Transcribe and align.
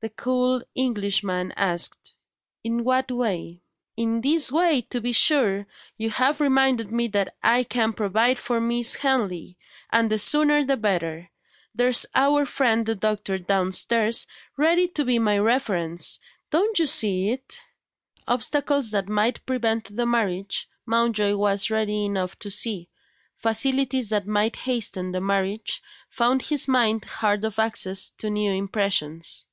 The 0.00 0.10
cool 0.10 0.60
Englishman 0.74 1.52
asked: 1.56 2.14
"In 2.62 2.84
what 2.84 3.10
way?" 3.10 3.62
"In 3.96 4.20
this 4.20 4.52
way, 4.52 4.82
to 4.90 5.00
be 5.00 5.12
sure! 5.12 5.66
You 5.96 6.10
have 6.10 6.38
reminded 6.42 6.92
me 6.92 7.08
that 7.08 7.34
I 7.42 7.62
can 7.64 7.94
provide 7.94 8.38
for 8.38 8.60
Miss 8.60 8.94
Henley 8.96 9.56
and 9.88 10.10
the 10.10 10.18
sooner 10.18 10.66
the 10.66 10.76
better. 10.76 11.30
There's 11.74 12.04
our 12.14 12.44
friend 12.44 12.84
the 12.84 12.94
doctor 12.94 13.38
down 13.38 13.72
stairs, 13.72 14.26
ready 14.58 14.86
to 14.88 15.04
be 15.06 15.18
my 15.18 15.38
reference. 15.38 16.20
Don't 16.50 16.78
you 16.78 16.84
see 16.84 17.30
it?" 17.30 17.62
Obstacles 18.28 18.90
that 18.90 19.08
might 19.08 19.46
prevent 19.46 19.96
the 19.96 20.04
marriage 20.04 20.68
Mountjoy 20.84 21.34
was 21.36 21.70
ready 21.70 22.04
enough 22.04 22.38
to 22.40 22.50
see. 22.50 22.90
Facilities 23.38 24.10
that 24.10 24.26
might 24.26 24.56
hasten 24.56 25.12
the 25.12 25.22
marriage 25.22 25.82
found 26.10 26.42
his 26.42 26.68
mind 26.68 27.06
hard 27.06 27.44
of 27.44 27.58
access 27.58 28.10
to 28.18 28.28
new 28.28 28.50
impressions. 28.52 29.46